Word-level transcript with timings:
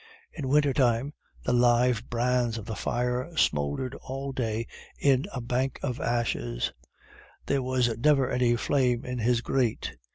In 0.33 0.47
winter 0.47 0.73
time, 0.73 1.13
the 1.43 1.53
live 1.53 2.09
brands 2.09 2.57
of 2.57 2.65
the 2.65 2.73
fire 2.75 3.31
smouldered 3.37 3.93
all 4.01 4.31
day 4.31 4.65
in 4.99 5.25
a 5.31 5.41
bank 5.41 5.77
of 5.83 5.99
ashes; 6.01 6.73
there 7.45 7.61
was 7.61 7.95
never 7.99 8.27
any 8.27 8.55
flame 8.55 9.05
in 9.05 9.19
his 9.19 9.41
grate. 9.41 9.95